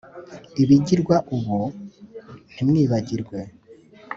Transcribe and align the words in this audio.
ibigirwa 0.61 1.15
ubu, 1.35 1.59
ntimwibagirwe 2.53 3.39